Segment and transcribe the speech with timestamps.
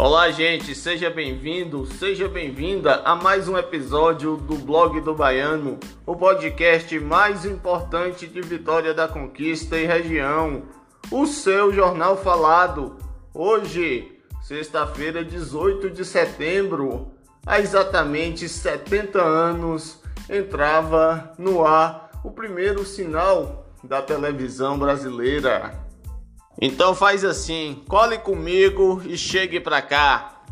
[0.00, 6.14] Olá, gente, seja bem-vindo, seja bem-vinda a mais um episódio do Blog do Baiano, o
[6.14, 10.62] podcast mais importante de Vitória da Conquista e região,
[11.10, 12.96] o seu jornal falado.
[13.34, 17.10] Hoje, sexta-feira, 18 de setembro,
[17.44, 25.87] há exatamente 70 anos, entrava no ar o primeiro sinal da televisão brasileira.
[26.60, 30.42] Então faz assim, cole comigo e chegue pra cá.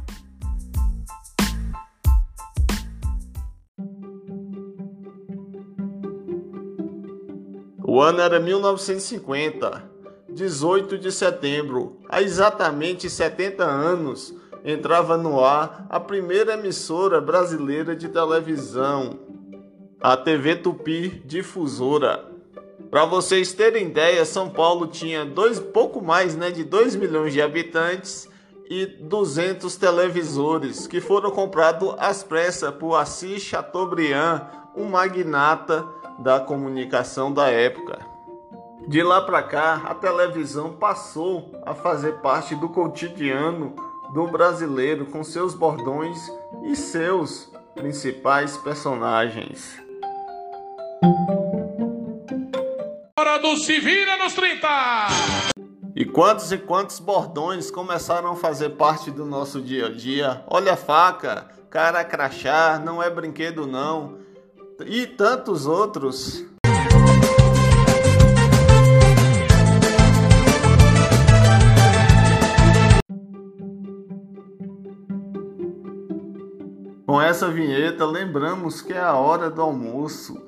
[7.83, 9.91] O ano era 1950,
[10.29, 14.35] 18 de setembro, há exatamente 70 anos,
[14.65, 19.19] entrava no ar a primeira emissora brasileira de televisão,
[20.01, 22.36] a TV Tupi Difusora.
[22.91, 27.43] Para vocês terem ideia, São Paulo tinha dois, pouco mais né, de 2 milhões de
[27.43, 28.29] habitantes
[28.69, 34.43] e 200 televisores que foram comprados às pressas por Assis Chateaubriand,
[34.77, 35.87] um magnata
[36.19, 37.99] da comunicação da época.
[38.87, 43.75] De lá para cá, a televisão passou a fazer parte do cotidiano
[44.15, 46.19] do brasileiro com seus bordões
[46.63, 49.77] e seus principais personagens.
[53.47, 54.67] Hora do Se Vira nos 30!
[55.95, 60.43] E quantos e quantos bordões começaram a fazer parte do nosso dia a dia?
[60.49, 64.19] Olha a faca, cara crachá, não é brinquedo não.
[64.85, 66.45] E tantos outros.
[77.07, 80.46] Com essa vinheta, lembramos que é a hora do almoço.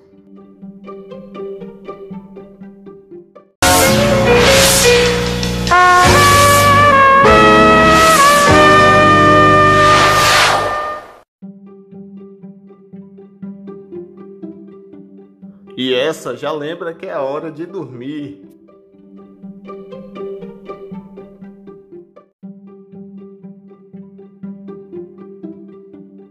[15.80, 18.42] E essa já lembra que é a hora de dormir.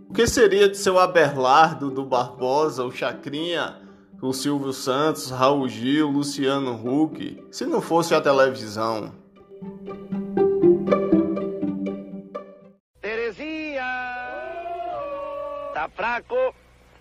[0.09, 3.77] O que seria de seu Aberlardo, do Barbosa, o Chacrinha,
[4.21, 9.13] o Silvio Santos, Raul Gil, Luciano Huck, se não fosse a televisão?
[12.99, 13.81] Terezinha,
[15.73, 16.35] tá fraco,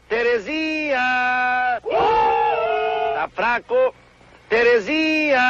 [0.09, 1.83] Terezinha,
[3.27, 3.95] tá fraco,
[4.49, 5.41] Terezinha.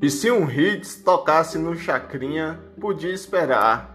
[0.00, 3.93] E se um hits tocasse no Chacrinha, podia esperar.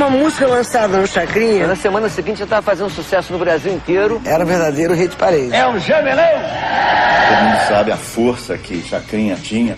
[0.00, 4.18] Uma música lançada no Chacrinha Na semana seguinte já estava fazendo sucesso no Brasil inteiro.
[4.24, 5.54] era um verdadeiro hit parede.
[5.54, 6.24] É o Jamelão.
[7.28, 9.76] Todo mundo sabe a força que Chacrinha tinha.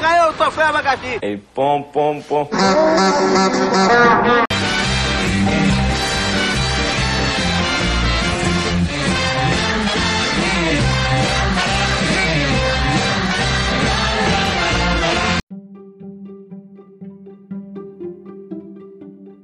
[0.00, 1.18] Ganhou o troféu abacaxi.
[1.22, 2.48] E pom, pom, pom.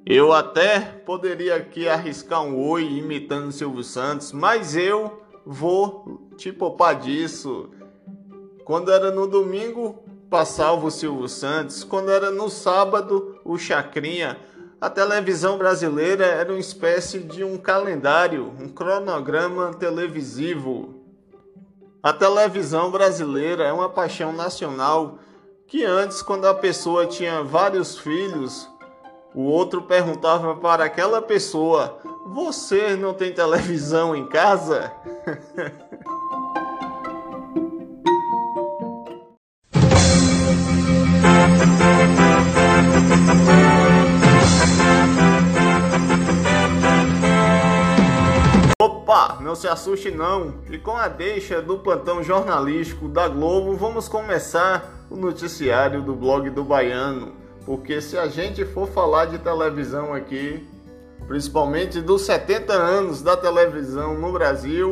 [0.09, 6.95] Eu até poderia aqui arriscar um oi imitando Silvio Santos, mas eu vou te poupar
[6.95, 7.71] disso.
[8.65, 9.99] Quando era no domingo,
[10.31, 11.83] passava o Silvio Santos.
[11.83, 14.39] Quando era no sábado, o Chacrinha.
[14.81, 21.03] A televisão brasileira era uma espécie de um calendário, um cronograma televisivo.
[22.01, 25.19] A televisão brasileira é uma paixão nacional
[25.67, 28.71] que antes, quando a pessoa tinha vários filhos,
[29.37, 31.99] o outro perguntava para aquela pessoa:
[32.33, 34.91] Você não tem televisão em casa?
[48.81, 50.55] Opa, não se assuste não.
[50.71, 56.49] E com a deixa do plantão jornalístico da Globo, vamos começar o noticiário do blog
[56.49, 57.46] do Baiano.
[57.67, 60.65] Porque se a gente for falar de televisão aqui,
[61.27, 64.91] principalmente dos 70 anos da televisão no Brasil,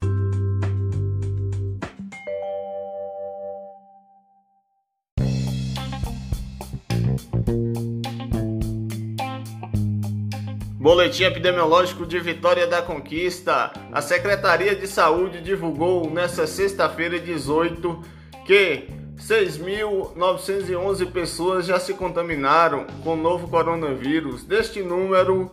[10.76, 13.72] Boletim epidemiológico de Vitória da Conquista.
[13.90, 18.02] A Secretaria de Saúde divulgou nesta sexta-feira 18
[18.44, 18.88] que
[19.26, 24.44] 6.911 pessoas já se contaminaram com o novo coronavírus.
[24.44, 25.50] Deste número,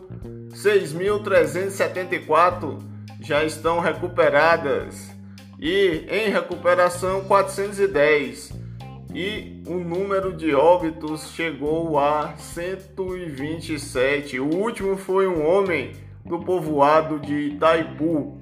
[0.50, 2.78] 6.374
[3.22, 5.10] já estão recuperadas
[5.58, 8.52] e em recuperação 410.
[9.14, 14.38] E o número de óbitos chegou a 127.
[14.38, 15.92] O último foi um homem
[16.26, 18.36] do povoado de Itaipu,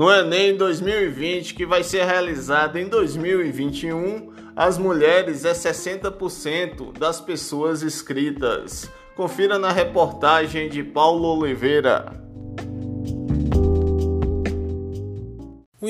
[0.00, 7.82] No Enem 2020, que vai ser realizado em 2021, as mulheres é 60% das pessoas
[7.82, 8.90] inscritas.
[9.14, 12.29] Confira na reportagem de Paulo Oliveira.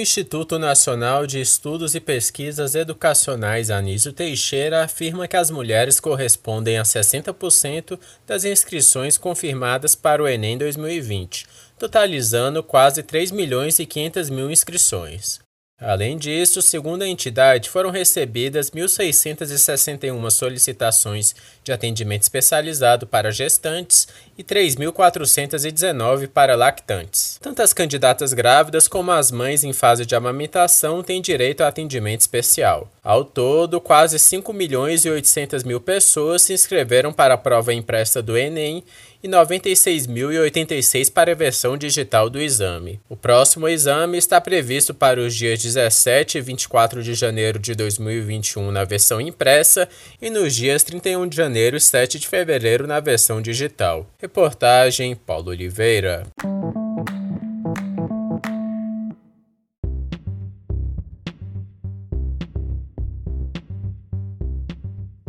[0.00, 6.82] Instituto Nacional de Estudos e Pesquisas Educacionais Anísio Teixeira afirma que as mulheres correspondem a
[6.82, 11.46] 60% das inscrições confirmadas para o Enem 2020
[11.80, 15.40] totalizando quase 3 milhões e 500 mil inscrições.
[15.80, 21.34] Além disso, segundo a entidade, foram recebidas 1.661 solicitações
[21.64, 24.06] de atendimento especializado para gestantes
[24.36, 27.38] e 3.419 para lactantes.
[27.40, 32.20] Tanto as candidatas grávidas como as mães em fase de amamentação têm direito a atendimento
[32.20, 32.90] especial.
[33.02, 38.20] Ao todo, quase 5 milhões e 800 mil pessoas se inscreveram para a prova impressa
[38.20, 38.84] do Enem
[39.22, 43.00] e 96.086 para a versão digital do exame.
[43.08, 48.72] O próximo exame está previsto para os dias 17 e 24 de janeiro de 2021
[48.72, 49.88] na versão impressa
[50.20, 54.10] e nos dias 31 de janeiro e 7 de fevereiro na versão digital.
[54.18, 56.24] Reportagem Paulo Oliveira.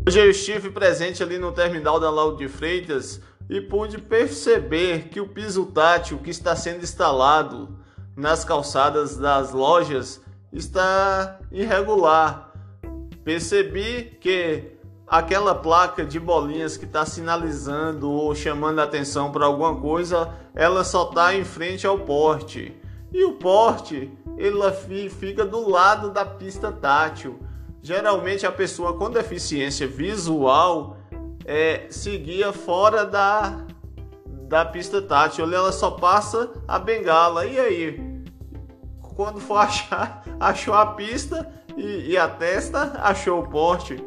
[0.08, 5.22] Hoje eu estive presente ali no terminal da Lauro de Freitas e pude perceber que
[5.22, 7.78] o piso tátil que está sendo instalado
[8.16, 10.20] nas calçadas das lojas
[10.52, 12.52] está irregular.
[13.24, 14.78] Percebi que
[15.08, 21.10] aquela placa de bolinhas que está sinalizando ou chamando atenção para alguma coisa, ela só
[21.10, 22.76] está em frente ao porte.
[23.12, 27.40] E o porte, ele fica do lado da pista tátil.
[27.82, 30.98] Geralmente a pessoa com deficiência visual
[31.46, 33.66] é, seguia fora da,
[34.48, 35.52] da pista tátil.
[35.54, 37.46] Ela só passa a bengala.
[37.46, 38.11] E aí?
[39.16, 44.04] Quando for achar, achou a pista e, e a testa, achou o porte.